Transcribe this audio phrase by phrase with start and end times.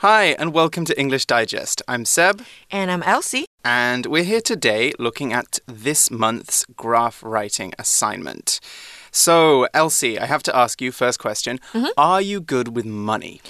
[0.00, 1.80] Hi, and welcome to English Digest.
[1.88, 2.42] I'm Seb.
[2.70, 3.46] And I'm Elsie.
[3.64, 8.60] And we're here today looking at this month's graph writing assignment.
[9.10, 11.92] So, Elsie, I have to ask you first question Mm -hmm.
[11.96, 13.40] Are you good with money?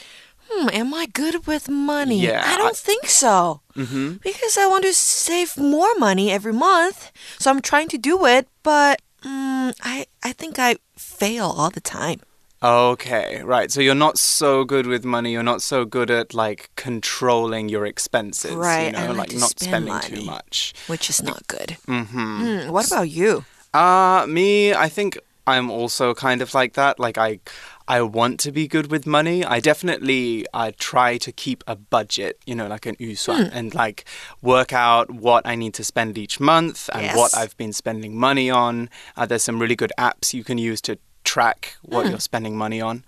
[0.48, 2.20] Hmm, am I good with money?
[2.20, 2.54] Yeah.
[2.54, 2.84] I don't I...
[2.84, 3.60] think so.
[3.74, 4.18] Mm -hmm.
[4.22, 6.98] Because I want to save more money every month.
[7.38, 8.94] So I'm trying to do it, but
[9.24, 12.18] um, I, I think I fail all the time.
[12.62, 13.70] Okay, right.
[13.70, 15.32] So you're not so good with money.
[15.32, 18.54] You're not so good at like controlling your expenses.
[18.54, 18.86] Right.
[18.86, 20.74] You know, like, like not spend spending money, too much.
[20.86, 21.76] Which is not good.
[21.86, 22.42] Mm-hmm.
[22.42, 23.44] Mm, what about you?
[23.74, 26.98] Uh, me, I think I'm also kind of like that.
[26.98, 27.38] Like I
[27.86, 29.44] I want to be good with money.
[29.44, 33.50] I definitely I try to keep a budget, you know, like an yusuan, mm.
[33.52, 34.06] and like
[34.42, 37.16] work out what I need to spend each month and yes.
[37.16, 38.90] what I've been spending money on.
[39.16, 40.98] Uh, there's some really good apps you can use to
[41.36, 42.10] track what mm.
[42.10, 43.04] you're spending money on.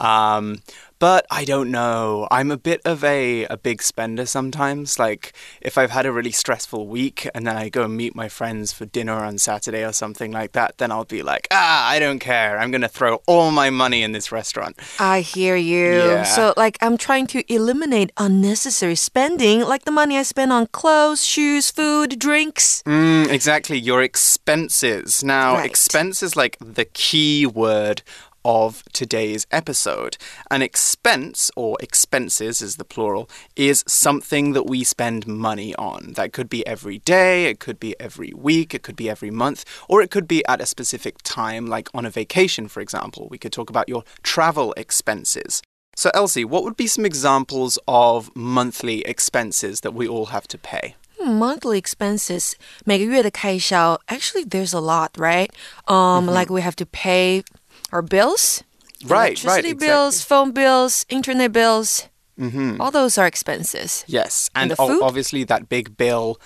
[0.00, 0.62] Um,
[1.02, 2.28] but I don't know.
[2.30, 5.00] I'm a bit of a, a big spender sometimes.
[5.00, 8.28] Like, if I've had a really stressful week and then I go and meet my
[8.28, 11.98] friends for dinner on Saturday or something like that, then I'll be like, ah, I
[11.98, 12.56] don't care.
[12.56, 14.78] I'm going to throw all my money in this restaurant.
[15.00, 15.86] I hear you.
[15.86, 16.22] Yeah.
[16.22, 21.24] So, like, I'm trying to eliminate unnecessary spending, like the money I spend on clothes,
[21.24, 22.80] shoes, food, drinks.
[22.86, 23.76] Mm, exactly.
[23.76, 25.24] Your expenses.
[25.24, 25.66] Now, right.
[25.68, 28.02] expense is like the key word
[28.47, 30.17] of today's episode.
[30.49, 36.13] An expense, or expenses is the plural, is something that we spend money on.
[36.13, 39.65] That could be every day, it could be every week, it could be every month,
[39.89, 43.27] or it could be at a specific time, like on a vacation, for example.
[43.29, 45.61] We could talk about your travel expenses.
[45.97, 50.57] So, Elsie, what would be some examples of monthly expenses that we all have to
[50.57, 50.95] pay?
[51.19, 52.53] Hmm, monthly expenses
[52.85, 55.49] 每个月的开销 actually there's a lot right
[55.85, 56.39] um mm -hmm.
[56.39, 57.43] like we have to pay
[57.92, 58.62] our bills
[59.06, 60.36] right electricity right bills exactly.
[60.36, 62.80] phone bills internet bills mm -hmm.
[62.80, 66.36] all those are expenses yes and, and obviously that big bill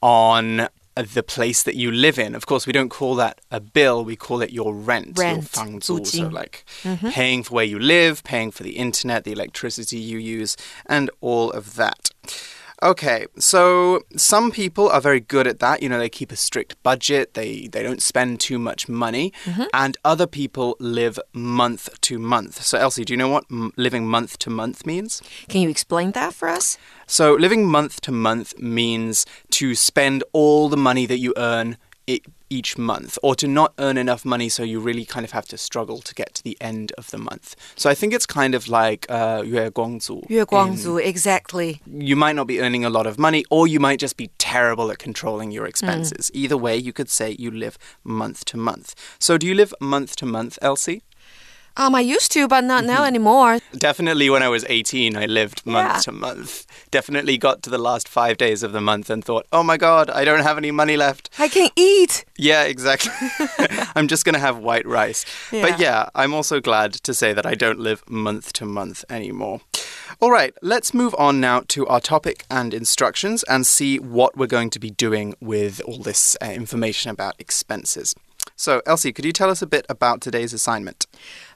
[0.00, 2.34] on the place that you live in.
[2.34, 5.64] Of course, we don't call that a bill, we call it your rent, rent your
[5.64, 6.04] 房租.
[6.04, 7.12] So, like mm -hmm.
[7.12, 11.50] paying for where you live, paying for the internet, the electricity you use, and all
[11.50, 12.10] of that.
[12.82, 15.84] Okay, so some people are very good at that.
[15.84, 19.52] You know, they keep a strict budget, they, they don't spend too much money, mm
[19.52, 19.66] -hmm.
[19.72, 22.62] and other people live month to month.
[22.62, 23.44] So, Elsie, do you know what
[23.76, 25.22] living month to month means?
[25.48, 26.78] Can you explain that for us?
[27.06, 29.26] So, living month to month means
[29.60, 31.76] to spend all the money that you earn
[32.52, 35.56] each month or to not earn enough money so you really kind of have to
[35.56, 37.56] struggle to get to the end of the month.
[37.76, 40.28] So I think it's kind of like uh, Yue Guangzu.
[40.28, 41.80] Yue Guangzu, exactly.
[41.86, 44.90] You might not be earning a lot of money or you might just be terrible
[44.90, 46.30] at controlling your expenses.
[46.30, 46.36] Mm.
[46.42, 48.94] Either way, you could say you live month to month.
[49.18, 51.02] So do you live month to month, Elsie?
[51.76, 53.04] Um, I used to, but not now Mm-hmm.
[53.06, 53.58] anymore.
[53.76, 55.98] Definitely when I was 18, I lived month Yeah.
[56.00, 56.66] to month.
[56.90, 60.10] Definitely got to the last five days of the month and thought, oh my god,
[60.10, 61.30] I don't have any money left.
[61.38, 62.24] I can't eat.
[62.36, 63.12] Yeah, exactly.
[63.96, 65.24] I'm just going to have white rice.
[65.50, 69.60] But yeah, I'm also glad to say that I don't live month to month anymore.
[70.20, 74.46] All right, let's move on now to our topic and instructions and see what we're
[74.46, 78.14] going to be doing with all this uh, information about expenses.
[78.61, 81.01] So, Elsie, could you tell us a bit about today's assignment?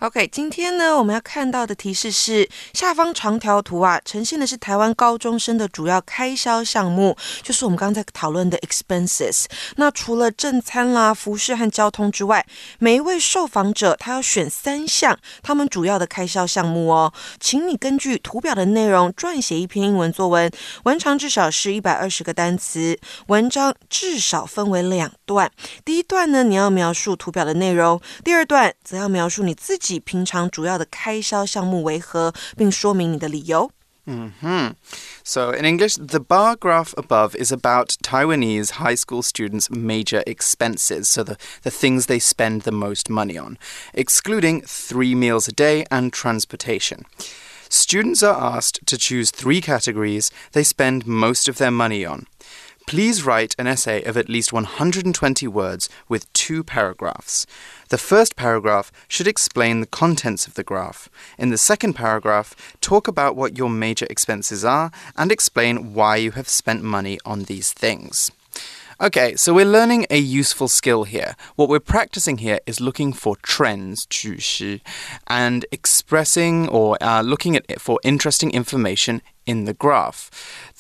[0.02, 9.46] OK，今天呢，我们要看到的提示是下方长条图啊，呈现的是台湾高中生的主要开销项目，就是我们刚才讨论的 expenses。
[9.78, 12.46] 那除了正餐啦、服饰和交通之外，
[12.78, 17.12] 每一位受访者他要选三项他们主要的开销项目哦。
[17.40, 20.52] 请你根据图表的内容撰写一篇英文作文，
[20.84, 25.52] 文长至少是一百二十个单词，文章至少分为两段。
[25.84, 29.82] 第一段呢，你要描 述图表的内容；第二段则要描述你自己。
[29.82, 33.72] 己平常主要的开销项目为何，并说明你的理由。
[34.06, 34.74] Mm -hmm.
[35.24, 41.09] So, in English, the bar graph above is about Taiwanese high school students' major expenses,
[41.09, 43.58] so the, the things they spend the most money on,
[43.94, 47.00] excluding three meals a day and transportation.
[47.70, 52.28] Students are asked to choose three categories they spend most of their money on.
[52.86, 57.44] Please write an essay of at least 120 words with two paragraphs.
[57.88, 61.09] The first paragraph should explain the contents of the graph.
[61.36, 66.30] In the second paragraph, talk about what your major expenses are and explain why you
[66.33, 68.30] have spent money on these things.
[68.98, 71.37] Okay, so we're learning a useful skill here.
[71.54, 74.81] What we're practicing here is looking for trends, 趋势,
[75.27, 80.31] and expressing or uh, looking at for interesting information in the graph.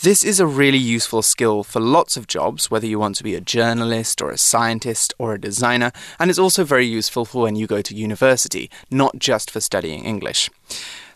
[0.02, 3.34] This is a really useful skill for lots of jobs, whether you want to be
[3.34, 7.54] a journalist or a scientist or a designer, and it's also very useful for when
[7.54, 10.48] you go to university, not just for studying English.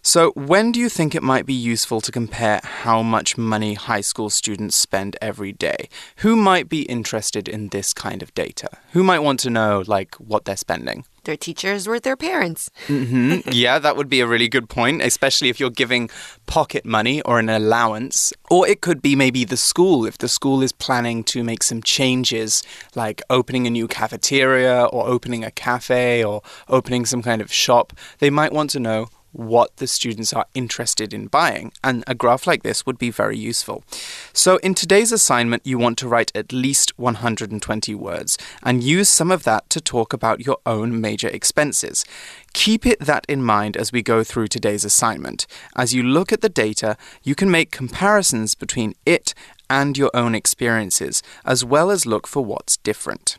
[0.02, 4.00] So, when do you think it might be useful to compare how much money high
[4.00, 5.90] school students spend every day?
[6.16, 8.70] Who might be interested in this kind of data?
[8.92, 11.04] Who might want to know, like, what they're spending?
[11.24, 12.70] Their teachers or their parents.
[12.88, 13.52] Mm -hmm.
[13.52, 16.10] yeah, that would be a really good point, especially if you're giving
[16.46, 18.34] pocket money or an allowance.
[18.48, 21.82] Or it could be maybe the school, if the school is planning to make some
[21.82, 22.62] changes,
[22.94, 27.92] like opening a new cafeteria or opening a cafe or opening some kind of shop.
[28.18, 32.46] They might want to know what the students are interested in buying, and a graph
[32.46, 33.84] like this would be very useful.
[34.32, 39.30] So, in today's assignment, you want to write at least 120 words and use some
[39.30, 42.04] of that to talk about your own major expenses.
[42.52, 45.46] Keep it that in mind as we go through today's assignment.
[45.76, 49.34] As you look at the data, you can make comparisons between it
[49.68, 53.38] and your own experiences, as well as look for what's different.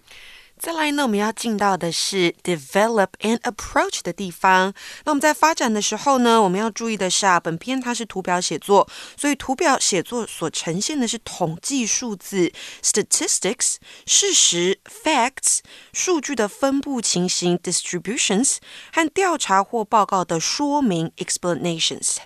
[0.61, 4.73] 再来呢，我们要进到的是 develop and approach 的地方。
[5.05, 8.89] 那我们在发展的时候呢，我们要注意的是啊，本篇它是图表写作，
[9.19, 12.51] 所以图表写作所呈现的是统计数字
[12.83, 15.59] statistics 事实 facts
[15.93, 18.57] 数据的分布情形 distributions
[18.93, 22.17] 和调查或报告的说明 explanations。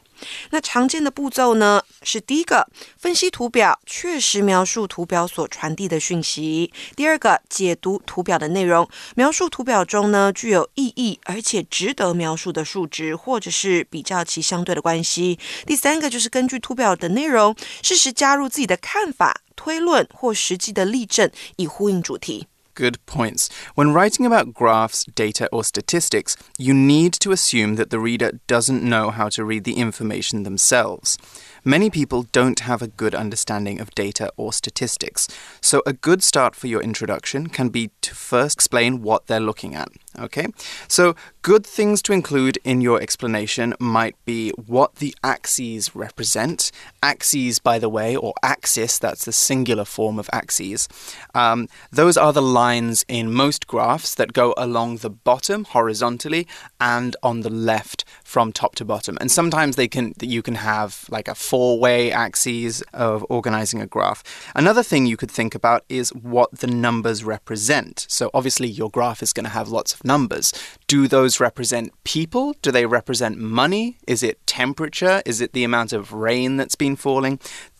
[0.51, 2.67] 那常见的步骤呢，是第一个
[2.97, 22.47] 分析图表，确实描述图表所传递的讯息；第二个解读图表的内容，描述图表中呢具有意义而且值得描述的数值，或者是比较其相对的关系；第三个就是根据图表的内容，适时加入自己的看法、推论或实际的例证，以呼应主题。
[22.75, 23.49] Good points.
[23.73, 28.83] When writing about graphs, data, or statistics, you need to assume that the reader doesn't
[28.83, 31.17] know how to read the information themselves.
[31.63, 35.27] Many people don't have a good understanding of data or statistics,
[35.61, 39.73] so a good start for your introduction can be to first explain what they're looking
[39.73, 39.89] at.
[40.17, 40.47] Okay,
[40.87, 46.71] so good things to include in your explanation might be what the axes represent.
[47.03, 50.87] Axes, by the way, or axis, that's the singular form of axes.
[51.33, 56.47] Um, those are the lines in most graphs that go along the bottom horizontally
[56.79, 59.17] and on the left from top to bottom.
[59.19, 64.23] And sometimes they can you can have like a four-way axes of organizing a graph.
[64.55, 68.05] Another thing you could think about is what the numbers represent.
[68.09, 70.53] So obviously your graph is going to have lots of numbers.
[70.87, 72.55] Do those represent people?
[72.61, 73.97] Do they represent money?
[74.07, 75.21] Is it temperature?
[75.25, 77.39] Is it the amount of rain that's been falling?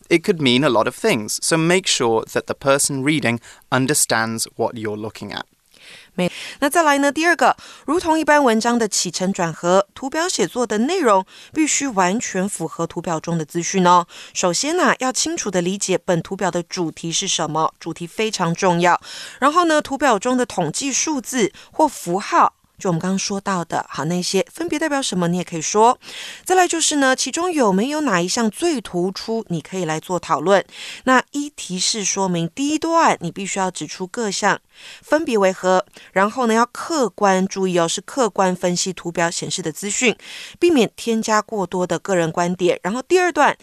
[0.09, 3.39] It could mean a lot of things, so make sure that the person reading
[3.71, 5.45] understands what you're looking at.
[6.15, 7.11] 没，那再来呢？
[7.11, 14.07] 第二个，如同一般文章的起承转合，图表写作的内容必须完全符合图表中的资讯哦。
[14.33, 18.99] 首先呢，要清楚的理解本图表的主题是什么，主题非常重要。
[19.39, 22.53] 然后呢，图表中的统计数字或符号。
[22.77, 25.97] 就我们刚刚说到的，好，那些分别代表什么，你也可以说。
[26.43, 30.63] 再来就是呢，其中有没有哪一项最突出，你可以来做讨论。
[31.05, 34.59] 那一提示说明第一段，你必须要指出各项
[35.01, 40.15] 分别为何，然后呢，要客观注意哦，是客观分析图表显示的资讯，
[40.59, 42.79] 避免添加过多的个人观点。
[42.83, 43.57] 然后第二段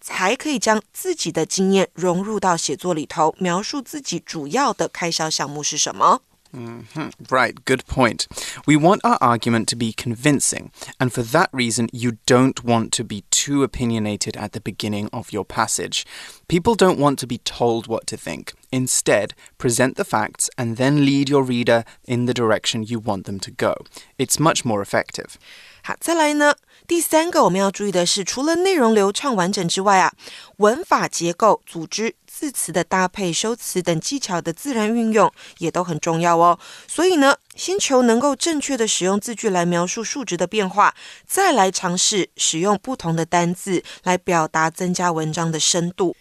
[0.00, 6.22] 才可以将自己的经验融入到写作里头，描述自己主要的开销项目是什么。
[6.54, 7.10] Mm -hmm.
[7.30, 8.26] Right, good point.
[8.66, 13.04] We want our argument to be convincing, and for that reason, you don't want to
[13.04, 16.04] be too opinionated at the beginning of your passage.
[16.48, 18.52] People don't want to be told what to think.
[18.70, 23.40] Instead, present the facts and then lead your reader in the direction you want them
[23.40, 23.74] to go.
[24.18, 25.38] It's much more effective.
[25.84, 26.54] 好，再来呢？
[26.86, 30.12] 第三个我们要注意的是，除了内容流畅完整之外啊，
[30.58, 36.56] 文法结构、组织、字词的搭配、修辞等技巧的自然运用也都很重要哦。
[36.86, 40.94] 所以呢，先求能够正确的使用字句来描述数值的变化，
[41.26, 46.14] 再来尝试使用不同的单字来表达，增加文章的深度。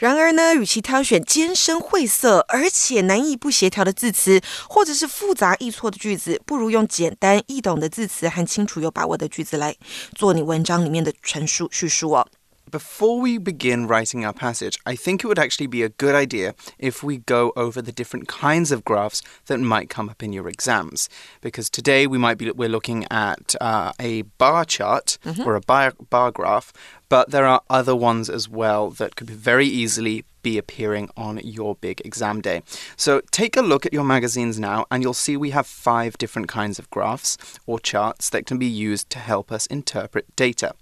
[0.00, 9.74] 然而呢，与其挑选艰深晦涩而且难易不协调的字词，或者是复杂易错的句子，不如用简单易懂的字词和清楚有把握的句子来
[10.14, 12.26] 做你文章里面的陈述叙述哦。
[12.68, 17.06] Before we begin writing our passage, I think it would actually be a good idea if
[17.06, 21.06] we go over the different kinds of graphs that might come up in your exams.
[21.40, 25.46] Because today we might be we're looking at uh, a bar chart mm -hmm.
[25.46, 26.72] or a bar, bar graph,
[27.11, 31.75] but there are other ones as well that could very easily be appearing on your
[31.75, 32.63] big exam day.
[32.95, 36.47] So take a look at your magazines now, and you'll see we have five different
[36.47, 40.73] kinds of graphs or charts that can be used to help us interpret data.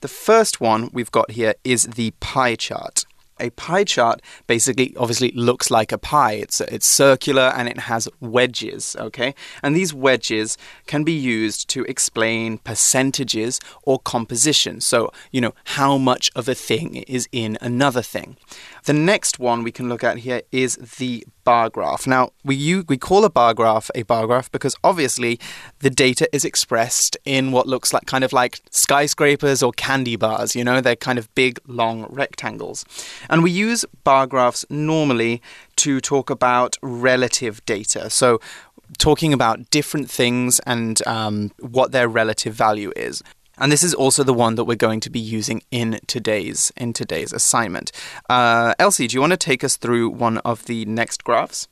[0.00, 3.04] The first one we've got here is the pie chart.
[3.40, 6.32] A pie chart basically obviously looks like a pie.
[6.32, 9.34] It's it's circular and it has wedges, okay?
[9.62, 10.56] And these wedges
[10.86, 14.80] can be used to explain percentages or composition.
[14.80, 18.36] So, you know, how much of a thing is in another thing.
[18.84, 22.06] The next one we can look at here is the bar graph.
[22.06, 25.38] Now, we, you, we call a bar graph a bar graph because obviously
[25.80, 30.54] the data is expressed in what looks like kind of like skyscrapers or candy bars,
[30.54, 32.84] you know, they're kind of big, long rectangles.
[33.29, 35.41] And we use bar graphs normally
[35.77, 38.09] to talk about relative data.
[38.09, 38.39] So,
[38.97, 43.23] talking about different things and um, what their relative value is.
[43.57, 46.93] And this is also the one that we're going to be using in today's in
[46.93, 47.91] today's assignment.
[48.29, 51.67] Uh, Elsie, do you want to take us through one of the next graphs?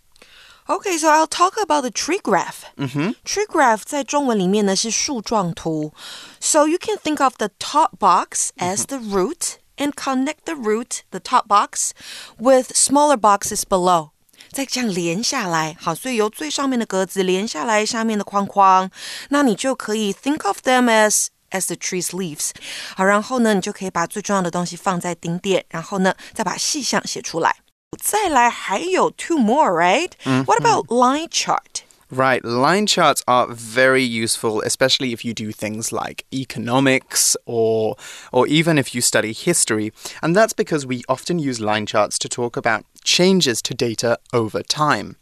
[0.69, 2.63] Okay, so I'll talk about the tree graph.
[2.77, 3.11] Mm-hmm.
[3.25, 5.91] Tree graph 在中文里面呢是树状图.
[6.39, 11.01] So you can think of the top box as the root and connect the root,
[11.11, 11.91] the top box,
[12.37, 14.11] with smaller boxes below.
[14.51, 18.91] 再这样连下来，好，所以由最上面的格子连下来下面的框框，
[19.29, 22.51] 那你就可以 think of them as as the tree's leaves。
[22.95, 27.55] 好，然后呢，你就可以把最重要的东西放在顶点，然后呢，再把细项写出来。
[28.03, 30.11] 再来还有 two more, right?
[30.45, 31.83] What about line chart?
[32.10, 37.96] Right, line charts are very useful, especially if you do things like economics or
[38.32, 39.92] or even if you study history.
[40.22, 44.62] And that's because we often use line charts to talk about changes to data over
[44.62, 45.16] time.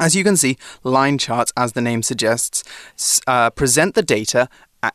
[0.00, 2.64] As you can see, line charts, as the name suggests,
[3.28, 4.48] uh, present the data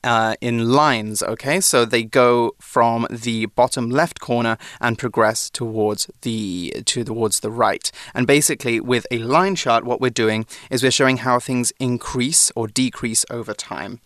[0.03, 1.59] uh, in lines, okay?
[1.59, 7.51] So they go from the bottom left corner and progress towards the to towards the
[7.51, 7.91] right.
[8.13, 12.51] And basically with a line chart what we're doing is we're showing how things increase
[12.55, 13.99] or decrease over time.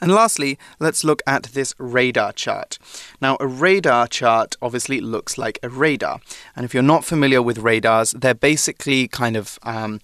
[0.00, 2.78] And lastly, let's look at this radar chart.
[3.20, 6.20] Now, a radar chart obviously looks like a radar.
[6.54, 10.00] And if you're not familiar with radars, they're basically kind of um,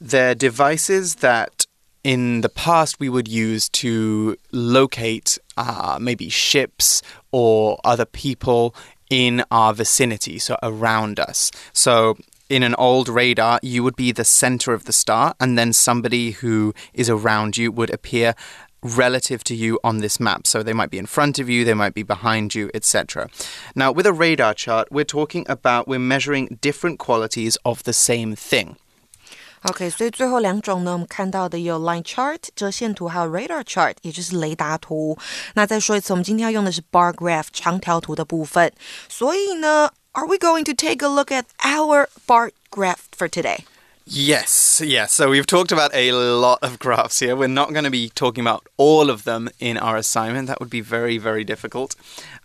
[0.00, 1.63] they're devices that
[2.04, 8.74] in the past we would use to locate uh, maybe ships or other people
[9.10, 11.50] in our vicinity, so around us.
[11.72, 12.16] So
[12.48, 16.32] in an old radar, you would be the center of the star, and then somebody
[16.32, 18.34] who is around you would appear
[18.82, 20.46] relative to you on this map.
[20.46, 23.28] So they might be in front of you, they might be behind you, etc.
[23.74, 28.36] Now, with a radar chart, we're talking about we're measuring different qualities of the same
[28.36, 28.76] thing.
[29.63, 35.17] OK，所以最后两种呢，我们看到的有 line chart 折线图，还有 radar chart，也就是雷达图。
[35.55, 38.71] 那再说一次，我们今天要用的是 bar graph 长条图的部分。
[39.07, 43.59] 所以呢，Are we going to take a look at our bar graph for today?
[44.06, 45.12] Yes, yes.
[45.12, 47.34] So we've talked about a lot of graphs here.
[47.34, 50.46] We're not going to be talking about all of them in our assignment.
[50.46, 51.96] That would be very, very difficult.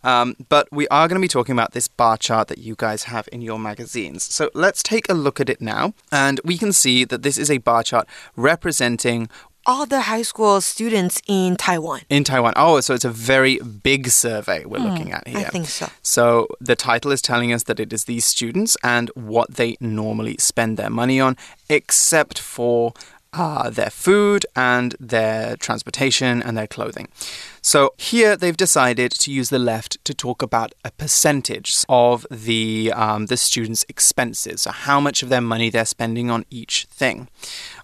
[0.02, 3.04] Um, but we are going to be talking about this bar chart that you guys
[3.04, 4.24] have in your magazines.
[4.24, 5.94] So let's take a look at it now.
[6.14, 9.28] And we can see that this is a bar chart representing
[9.66, 12.02] all the high school students in Taiwan.
[12.10, 12.54] In Taiwan.
[12.56, 15.40] Oh, so it's a very big survey we're mm, looking at here.
[15.40, 15.88] I think so.
[16.02, 20.38] So the title is telling us that it is these students and what they normally
[20.40, 21.38] spend their money on,
[21.70, 22.94] except for
[23.34, 27.08] uh, their food and their transportation and their clothing.
[27.62, 32.92] So here they've decided to use the left to talk about a percentage of the
[32.96, 37.28] um, the students' expenses, so how much of their money they're spending on each thing.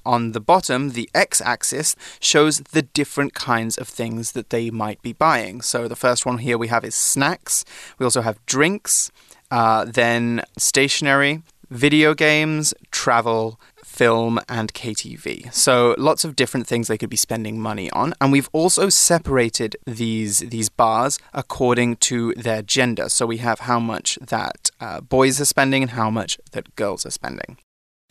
[0.06, 5.14] On the bottom, the x-axis shows the different kinds of things that they might be
[5.14, 5.62] buying.
[5.62, 7.66] So the first one here we have is snacks.
[7.98, 9.12] We also have drinks,
[9.52, 15.54] uh, then stationery, video games, travel, film, and KTV.
[15.54, 18.14] So lots of different things they could be spending money on.
[18.20, 23.10] And we've also separated these these bars according to their gender.
[23.10, 27.06] So we have how much that uh, boys are spending and how much that girls
[27.06, 27.58] are spending.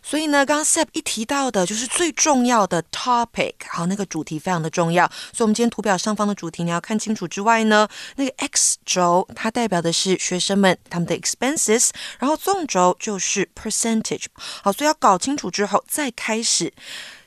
[0.07, 5.11] 所以呢，刚刚 Sep 一提到的就是最重要的 topic，好，那个主题非常的重要。
[5.33, 14.27] 所以，我们今天图表上方的主题你要看清楚之外呢，那个 x 轴它代表的是学生们他们的 expenses，然后纵轴就是 percentage。
[14.63, 16.71] 好，所以要搞清楚之后，再开始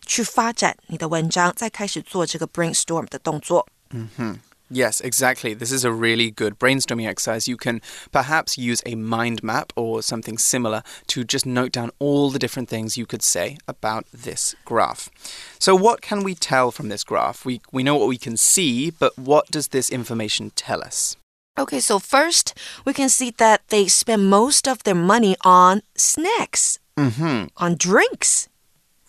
[0.05, 3.67] 去发展你的文章，再开始做这个 brainstorm 的动作。
[3.89, 4.39] 嗯哼。
[4.69, 5.53] Yes, exactly.
[5.53, 7.47] This is a really good brainstorming exercise.
[7.47, 7.81] You can
[8.11, 12.67] perhaps use a mind map or something similar to just note down all the different
[12.67, 15.09] things you could say about this graph.
[15.57, 17.45] So, what can we tell from this graph?
[17.45, 21.15] We, we know what we can see, but what does this information tell us?
[21.57, 22.53] Okay, so first,
[22.85, 27.49] we can see that they spend most of their money on snacks, mm -hmm.
[27.55, 28.47] on drinks.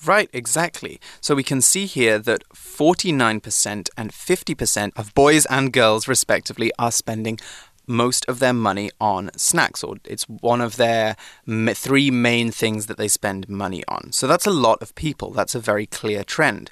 [0.07, 1.00] Right, exactly.
[1.21, 6.93] So we can see here that 49% and 50% of boys and girls, respectively, are
[6.93, 7.38] spending
[7.88, 11.17] most of their money on snacks, or it's one of their
[11.75, 14.12] three main things that they spend money on.
[14.12, 15.31] So that's a lot of people.
[15.31, 16.71] That's a very clear trend.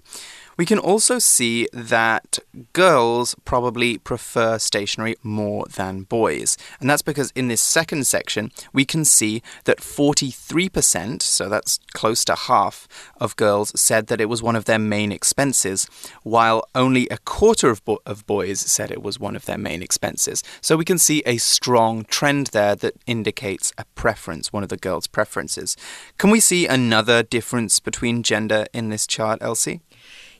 [0.57, 2.39] We can also see that
[2.73, 6.57] girls probably prefer stationery more than boys.
[6.81, 12.25] And that's because in this second section, we can see that 43%, so that's close
[12.25, 12.89] to half,
[13.21, 15.87] of girls said that it was one of their main expenses,
[16.23, 19.83] while only a quarter of, bo of boys said it was one of their main
[19.83, 20.43] expenses.
[20.63, 24.77] So we can see a strong trend there that indicates a preference, one of the
[24.79, 25.77] girls' preferences.
[26.17, 29.81] Can we see another difference between gender in this chart, Elsie?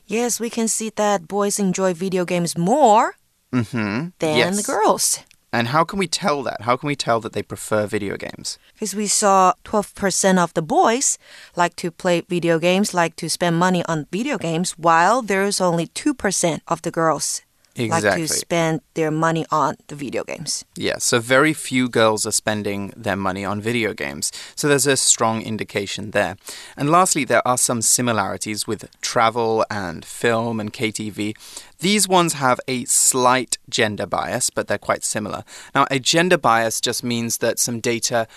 [0.07, 3.15] Yes, we can see that boys enjoy video games more
[3.51, 4.11] mm -hmm.
[4.19, 4.55] than yes.
[4.55, 5.19] the girls.
[5.51, 6.61] And how can we tell that?
[6.61, 8.57] How can we tell that they prefer video games?
[8.73, 11.17] Because we saw 12% of the boys
[11.55, 15.87] like to play video games, like to spend money on video games, while there's only
[15.87, 17.46] 2% of the girls
[17.77, 18.21] exactly.
[18.21, 20.65] like to spend their money on the video games.
[20.75, 24.31] Yeah, so very few girls are spending their money on video games.
[24.55, 26.37] So there's a strong indication there.
[26.75, 31.35] And lastly, there are some similarities with travel and film and KTV.
[31.79, 35.43] These ones have a slight gender bias, but they're quite similar.
[35.75, 38.27] Now, a gender bias just means that some data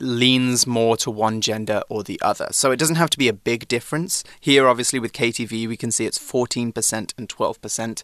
[0.00, 2.48] leans more to one gender or the other.
[2.52, 4.24] So it doesn't have to be a big difference.
[4.40, 8.02] Here, obviously, with KTV, we can see it's 14% and 12%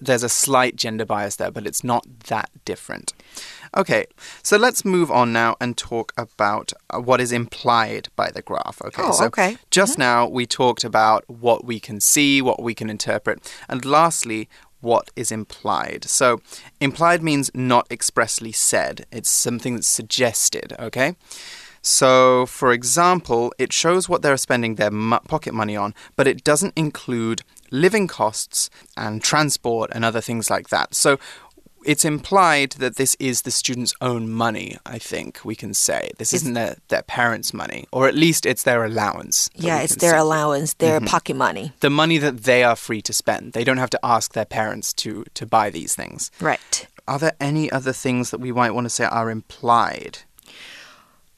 [0.00, 3.12] there's a slight gender bias there, but it's not that different.
[3.76, 4.06] Okay,
[4.42, 8.82] so let's move on now and talk about uh, what is implied by the graph.
[8.82, 9.56] Okay, oh, so okay.
[9.70, 10.06] just mm -hmm.
[10.06, 14.48] now we talked about what we can see, what we can interpret, and lastly,
[14.82, 16.04] what is implied.
[16.04, 16.40] So,
[16.80, 21.14] implied means not expressly said, it's something that's suggested, okay?
[21.82, 24.90] So, for example, it shows what they're spending their
[25.28, 30.69] pocket money on, but it doesn't include living costs and transport and other things like
[30.69, 30.95] that.
[30.95, 31.19] So
[31.87, 36.11] it's implied that this is the student's own money, I think we can say.
[36.17, 39.49] This is isn't their, their parents' money, or at least it's their allowance.
[39.55, 40.17] Yeah, it's their say.
[40.17, 41.11] allowance, their mm -hmm.
[41.11, 41.71] pocket money.
[41.79, 43.53] The money that they are free to spend.
[43.53, 46.31] They don't have to ask their parents to, to buy these things.
[46.41, 46.87] Right.
[47.05, 50.17] Are there any other things that we might want to say are implied?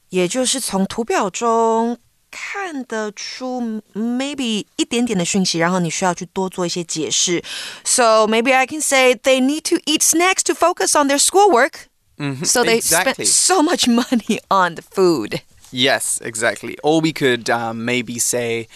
[0.08, 1.96] 也就是从图表中
[2.30, 7.42] 看得出 maybe 一点点的讯息，然后你需要去多做一些解释。
[7.84, 11.88] So maybe I can say they need to eat snacks to focus on their schoolwork.
[12.16, 13.24] Mm -hmm, so they exactly.
[13.24, 15.40] spent so much money on the food.
[15.72, 16.76] Yes, exactly.
[16.82, 18.66] Or we could um, maybe say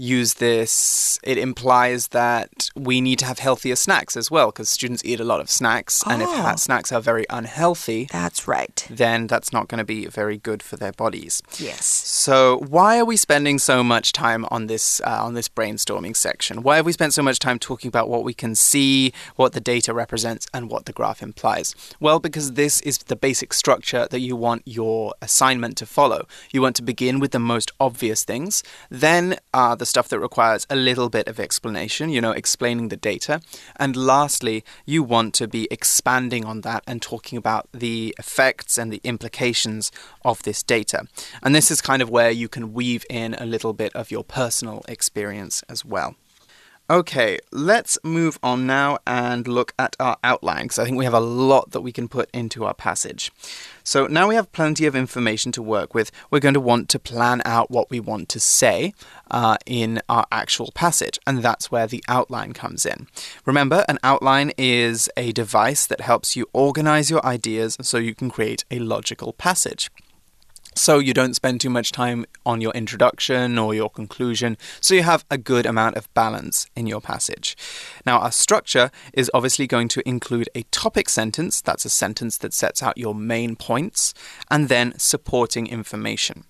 [0.00, 5.04] use this, it implies that we need to have healthier snacks as well, because students
[5.04, 6.10] eat a lot of snacks, oh.
[6.10, 6.56] and if oh.
[6.56, 10.76] snacks are very unhealthy, that's right, then that's not going to be very good for
[10.76, 11.42] their bodies.
[11.58, 11.84] Yes.
[11.84, 16.62] So why are we spending so much time on this uh, on this brainstorming section?
[16.62, 19.60] Why have we spent so much time talking about what we can see, what the
[19.60, 21.74] data represents, and what the graph implies?
[22.00, 26.26] Well, because this is the basic structure that you want your assignment to follow.
[26.50, 30.66] You want to begin with the most obvious things, then uh, the stuff that requires
[30.70, 33.40] a little bit of explanation, you know, explaining the data.
[33.76, 38.92] And lastly, you want to be expanding on that and talking about the effects and
[38.92, 39.90] the implications
[40.24, 41.06] of this data.
[41.42, 44.24] And this is kind of where you can weave in a little bit of your
[44.24, 46.14] personal experience as well.
[46.90, 51.14] Okay, let's move on now and look at our outline because I think we have
[51.14, 53.30] a lot that we can put into our passage.
[53.84, 56.10] So now we have plenty of information to work with.
[56.32, 58.92] We're going to want to plan out what we want to say
[59.30, 63.06] uh, in our actual passage, and that's where the outline comes in.
[63.46, 68.30] Remember, an outline is a device that helps you organize your ideas so you can
[68.30, 69.92] create a logical passage
[70.74, 75.02] so you don't spend too much time on your introduction or your conclusion, so you
[75.02, 77.56] have a good amount of balance in your passage.
[78.06, 82.54] Now, our structure is obviously going to include a topic sentence, that's a sentence that
[82.54, 84.14] sets out your main points,
[84.50, 86.44] and then supporting information.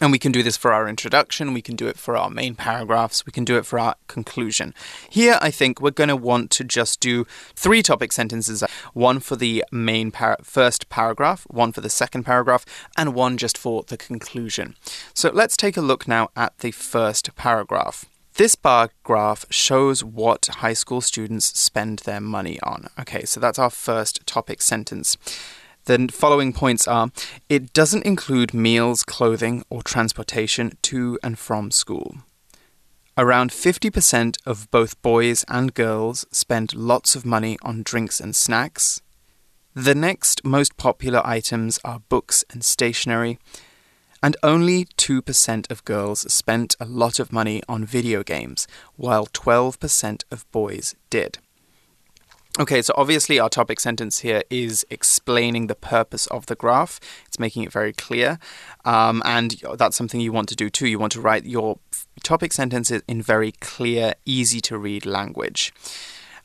[0.00, 2.54] And we can do this for our introduction, we can do it for our main
[2.54, 4.74] paragraphs, we can do it for our conclusion.
[5.08, 7.24] Here, I think we're going to want to just do
[7.54, 12.64] three topic sentences one for the main par first paragraph, one for the second paragraph,
[12.96, 14.74] and one just for the conclusion.
[15.14, 18.06] So let's take a look now at the first paragraph.
[18.34, 22.88] This bar graph shows what high school students spend their money on.
[22.98, 25.18] Okay, so that's our first topic sentence.
[25.86, 27.10] The following points are
[27.48, 32.18] it doesn't include meals, clothing, or transportation to and from school.
[33.18, 39.02] Around 50% of both boys and girls spend lots of money on drinks and snacks.
[39.74, 43.40] The next most popular items are books and stationery,
[44.22, 50.22] and only 2% of girls spent a lot of money on video games, while 12%
[50.30, 51.38] of boys did.
[52.60, 57.00] Okay, so obviously our topic sentence here is explaining the purpose of the graph.
[57.26, 58.38] It's making it very clear.
[58.84, 60.86] Um, and that's something you want to do too.
[60.86, 61.78] You want to write your
[62.22, 65.72] topic sentences in very clear, easy to read language.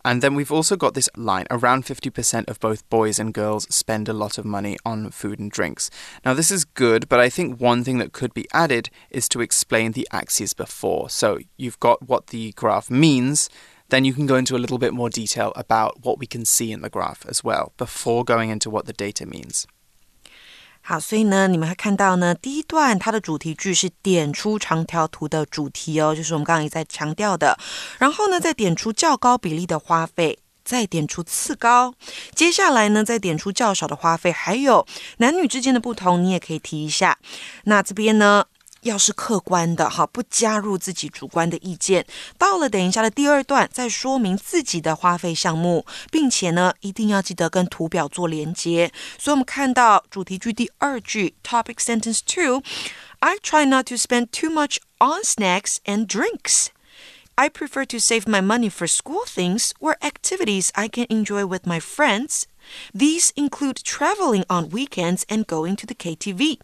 [0.05, 4.07] And then we've also got this line around 50% of both boys and girls spend
[4.07, 5.89] a lot of money on food and drinks.
[6.23, 9.41] Now, this is good, but I think one thing that could be added is to
[9.41, 11.09] explain the axes before.
[11.09, 13.49] So you've got what the graph means
[13.88, 16.72] then you can go into a little bit more detail about what we can see
[16.72, 19.64] in the graph as well before going into what the data means.
[20.84, 27.56] 好，所以呢，你们会看到呢，第一段它的主题句是点出长条图的主题哦，就是我们刚刚也在强调的。
[27.98, 31.94] 然后呢，再点出较高比例的花费，再点出次高。
[32.34, 34.84] 接下来呢，再点出较少的花费，还有
[35.18, 37.16] 男女之间的不同，你也可以提一下。
[37.64, 38.46] 那这边呢？
[38.86, 42.04] 要是客观的哈，不加入自己主观的意见。
[42.36, 48.92] 到了等一下的第二段，再说明自己的花费项目，并且呢，一定要记得跟图表做连接。
[49.18, 56.66] 所以，我们看到主题句第二句，Topic Sentence Two。I try not to spend too much on snacks and drinks.
[57.36, 61.64] I prefer to save my money for school things or activities I can enjoy with
[61.64, 62.46] my friends.
[62.92, 66.58] These include traveling on weekends and going to the KTV.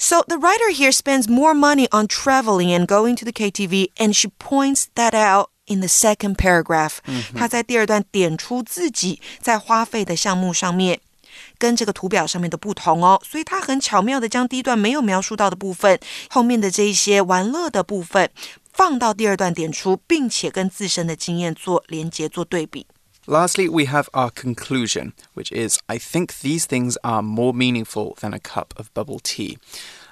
[0.00, 4.14] So the writer here spends more money on traveling and going to the KTV, and
[4.14, 6.98] she points that out in the second paragraph.
[7.34, 11.00] 她在第二段点出自己在花费的项目上面。
[11.58, 18.30] 跟这个图表上面的不同哦，所以他很巧妙的将第一段没有描述到的部分，后面的这一些玩乐的部分
[18.72, 22.86] 放到第二段点出，并且跟自身的经验做连接、做对比。
[23.31, 28.33] Lastly, we have our conclusion, which is I think these things are more meaningful than
[28.33, 29.57] a cup of bubble tea.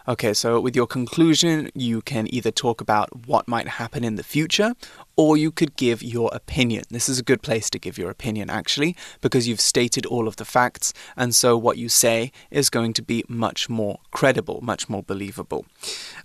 [0.07, 4.23] Okay, so with your conclusion, you can either talk about what might happen in the
[4.23, 4.73] future
[5.17, 6.85] or you could give your opinion.
[6.89, 10.37] This is a good place to give your opinion, actually, because you've stated all of
[10.37, 14.87] the facts, and so what you say is going to be much more credible, much
[14.87, 15.65] more believable.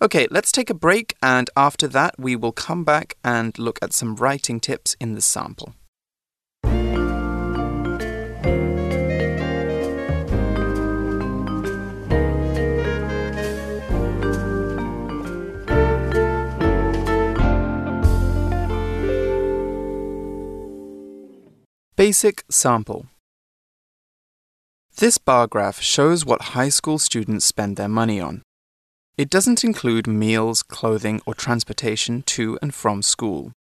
[0.00, 3.92] Okay, let's take a break, and after that, we will come back and look at
[3.92, 5.74] some writing tips in the sample.
[22.04, 23.06] Basic sample.
[24.98, 28.42] This bar graph shows what high school students spend their money on.
[29.16, 33.52] It doesn't include meals, clothing, or transportation to and from school.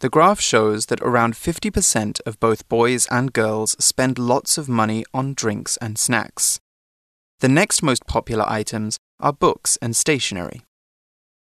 [0.00, 5.02] The graph shows that around 50% of both boys and girls spend lots of money
[5.14, 6.60] on drinks and snacks.
[7.38, 10.60] The next most popular items are books and stationery.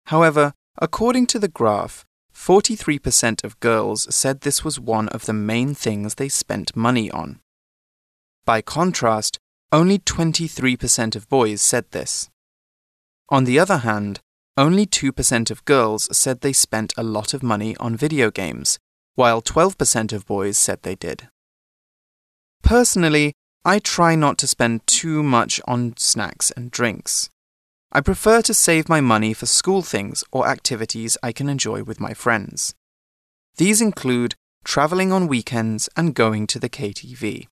[0.06, 2.06] However, according to the graph,
[2.42, 7.40] 43% of girls said this was one of the main things they spent money on.
[8.46, 9.38] By contrast,
[9.72, 12.32] only 23% of boys said this.
[13.30, 14.22] On the other hand,
[14.58, 18.80] only 2% of girls said they spent a lot of money on video games,
[19.14, 21.30] while 12% of boys said they did.
[22.64, 27.30] Personally, I try not to spend too much on snacks and drinks.
[27.93, 32.01] I prefer to save my money for school things or activities I can enjoy with
[32.01, 32.75] my friends.
[33.57, 34.35] These include
[34.65, 37.47] traveling on weekends and going to the KTV.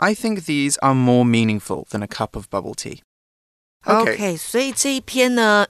[0.00, 3.02] I think these are more meaningful than a cup of bubble tea.
[3.86, 5.66] Okay, okay 所以这一篇呢，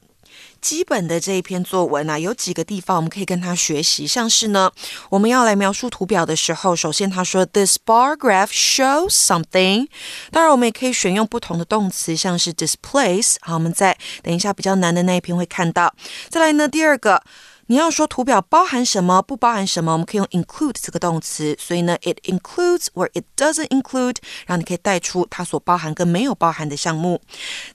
[0.62, 4.72] 基本的这一篇作文啊，有几个地方我们可以跟他学习，像是呢，
[5.10, 9.88] 我们要来描述图表的时候，首先他说 this bar graph shows something，
[10.32, 13.36] 当然我们也可以选用不同的动词，像是 displace。
[13.42, 15.94] 好，我们在等一下比较难的那一篇会看到。
[16.30, 17.24] 再来呢，第二个。
[17.70, 21.56] 你要说图表包含什么，不包含什么，我们可以用 include 这个动词。
[21.60, 24.16] 所以呢，it includes or it doesn't include，
[24.48, 27.22] 然后你可以带出它所包含跟没有包含的项目。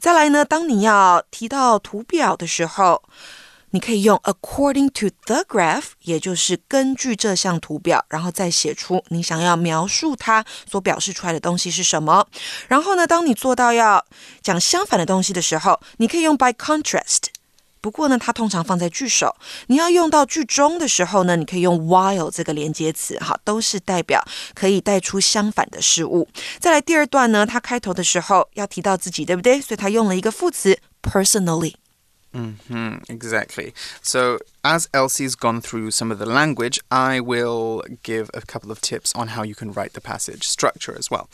[0.00, 3.04] 再来呢，当你要提到图表的时候，
[3.70, 12.26] 你可以用 according to the graph，也就是根据这项图表，然后再写出你想要描述它所表示出来的东西是什么。
[12.66, 14.04] 然后呢，当你做到要
[14.42, 17.26] 讲相反的东西的时候，你可以用 by contrast。
[17.85, 19.37] 不过呢，它通常放在句首。
[19.66, 26.27] 你要用到句中的时候呢，你可以用 while 这个连接词，哈，都是代表可以带出相反的事物。
[26.59, 29.61] 再来第二段呢，它开头的时候要提到自己，对不对？
[29.61, 31.75] 所以它用了一个副词 personally。
[32.35, 33.73] Mm-hmm, exactly.
[34.03, 38.81] So, as Elsie's gone through some of the language, I will give a couple of
[38.81, 41.29] tips on how you can write the passage structure as well.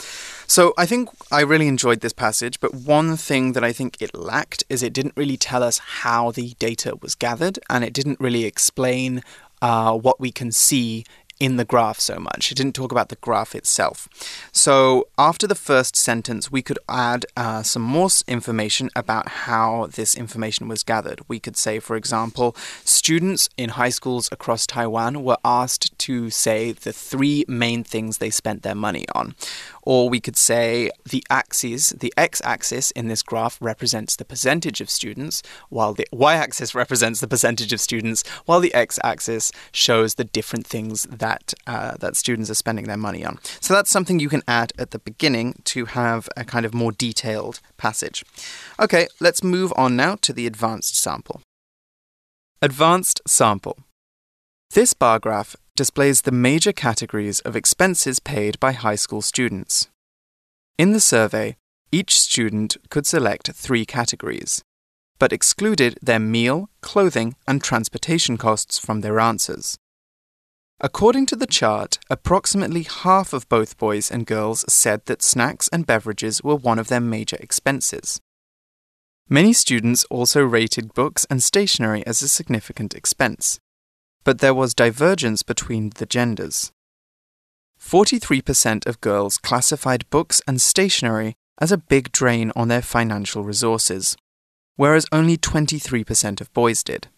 [0.46, 4.14] So, I think I really enjoyed this passage, but one thing that I think it
[4.14, 8.20] lacked is it didn't really tell us how the data was gathered and it didn't
[8.20, 9.22] really explain
[9.62, 11.04] uh, what we can see
[11.40, 12.52] in the graph so much.
[12.52, 14.08] It didn't talk about the graph itself.
[14.52, 20.14] So after the first sentence, we could add uh, some more information about how this
[20.14, 21.20] information was gathered.
[21.26, 26.72] We could say, for example, students in high schools across Taiwan were asked to say
[26.72, 29.34] the three main things they spent their money on.
[29.82, 34.80] Or we could say the axis, the x axis in this graph represents the percentage
[34.80, 39.52] of students, while the y axis represents the percentage of students, while the x axis
[39.72, 43.38] shows the different things that, uh, that students are spending their money on.
[43.60, 46.92] So that's something you can add at the beginning to have a kind of more
[46.92, 48.24] detailed passage.
[48.78, 51.42] Okay, let's move on now to the advanced sample.
[52.62, 53.78] Advanced sample.
[54.72, 59.88] This bar graph displays the major categories of expenses paid by high school students.
[60.78, 61.56] In the survey,
[61.90, 64.62] each student could select three categories,
[65.18, 69.76] but excluded their meal, clothing, and transportation costs from their answers.
[70.80, 75.84] According to the chart, approximately half of both boys and girls said that snacks and
[75.84, 78.20] beverages were one of their major expenses.
[79.28, 83.58] Many students also rated books and stationery as a significant expense
[84.24, 86.72] but there was divergence between the genders.
[87.80, 94.16] 43% of girls classified books and stationery as a big drain on their financial resources,
[94.76, 97.08] whereas only 23% of boys did.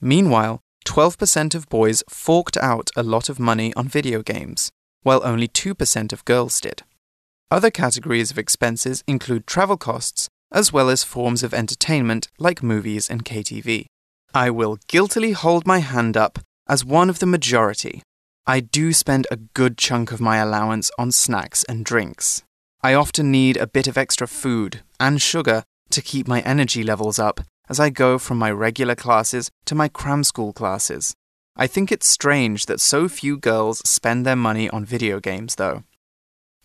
[0.00, 4.70] Meanwhile, 12% of boys forked out a lot of money on video games,
[5.02, 6.82] while only 2% of girls did.
[7.50, 13.10] Other categories of expenses include travel costs, as well as forms of entertainment like movies
[13.10, 13.86] and KTV.
[14.32, 16.38] I will guiltily hold my hand up
[16.68, 18.02] as one of the majority.
[18.46, 22.44] I do spend a good chunk of my allowance on snacks and drinks.
[22.80, 27.18] I often need a bit of extra food and sugar to keep my energy levels
[27.18, 31.12] up as I go from my regular classes to my cram school classes.
[31.56, 35.82] I think it's strange that so few girls spend their money on video games, though.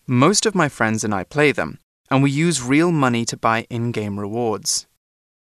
[0.06, 3.66] Most of my friends and I play them, and we use real money to buy
[3.68, 4.86] in game rewards.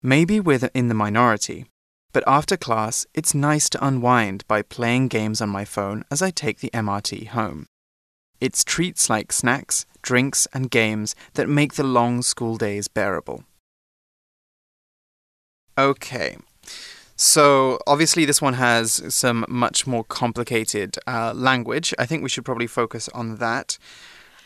[0.03, 1.65] Maybe we're in the minority,
[2.13, 6.29] but after class, it's nice to unwind by playing games on my phone as I
[6.29, 7.65] take the MRT home.
[8.39, 13.43] It's treats like snacks, drinks, and games that make the long school days bearable.
[15.77, 16.37] Okay.
[17.15, 21.93] So, obviously, this one has some much more complicated uh, language.
[21.97, 23.77] I think we should probably focus on that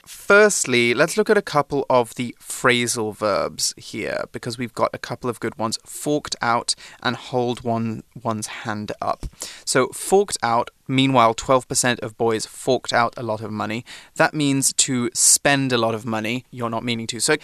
[0.07, 4.99] Firstly, let's look at a couple of the phrasal verbs here because we've got a
[4.99, 5.79] couple of good ones.
[5.85, 9.27] Forked out and hold one one's hand up.
[9.65, 13.85] So forked out, meanwhile 12% of boys forked out a lot of money.
[14.17, 16.45] That means to spend a lot of money.
[16.51, 17.21] You're not meaning to.
[17.21, 17.37] So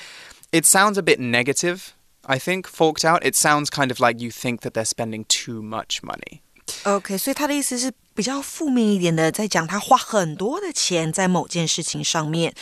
[0.51, 1.95] it sounds a bit negative,
[2.27, 3.25] I think, forked out.
[3.25, 6.43] It sounds kind of like you think that they're spending too much money.
[6.85, 12.54] OK，所以他的意思是 比较负面一点的，在讲他花很多的钱在某件事情上面。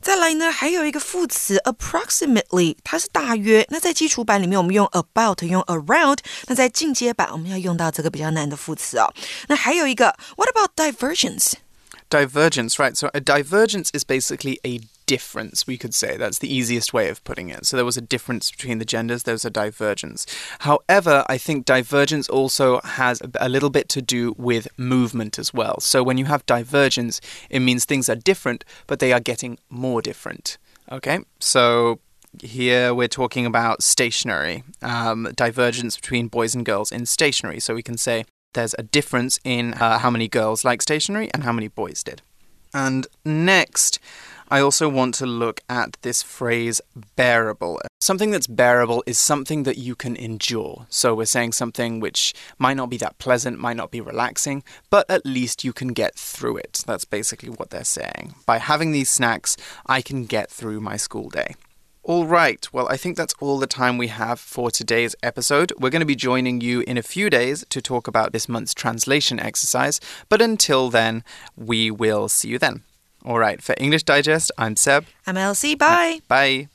[0.00, 3.66] 再来呢，还有一个副词 approximately，它是大约。
[3.70, 6.18] 那在基础版里面，我们用 about，用 around。
[6.46, 9.12] 那在进阶版，我们要用到这个比较难的副词哦。
[9.48, 11.54] 那还有一个，what about diversions？
[12.10, 12.96] divergence？Divergence, right?
[12.96, 16.16] So a divergence is basically a difference, we could say.
[16.16, 17.66] That's the easiest way of putting it.
[17.66, 20.26] So there was a difference between the genders, there was a divergence.
[20.60, 25.80] However, I think divergence also has a little bit to do with movement as well.
[25.80, 30.02] So when you have divergence, it means things are different, but they are getting more
[30.02, 30.58] different.
[30.92, 31.20] Okay?
[31.40, 32.00] So
[32.42, 37.60] here we're talking about stationery um, divergence between boys and girls in stationery.
[37.60, 41.44] So we can say there's a difference in uh, how many girls like stationery and
[41.44, 42.22] how many boys did.
[42.74, 43.98] And next,
[44.50, 46.80] I also want to look at this phrase
[47.16, 47.80] bearable.
[48.00, 50.86] Something that's bearable is something that you can endure.
[50.88, 55.10] So we're saying something which might not be that pleasant, might not be relaxing, but
[55.10, 56.82] at least you can get through it.
[56.86, 58.34] That's basically what they're saying.
[58.46, 59.56] By having these snacks,
[59.86, 61.54] I can get through my school day.
[62.08, 65.74] All right, well, I think that's all the time we have for today's episode.
[65.78, 68.72] We're going to be joining you in a few days to talk about this month's
[68.72, 71.22] translation exercise, but until then,
[71.54, 72.82] we will see you then.
[73.26, 75.04] All right, for English Digest, I'm Seb.
[75.26, 75.74] I'm Elsie.
[75.74, 76.20] Bye.
[76.28, 76.68] Bye.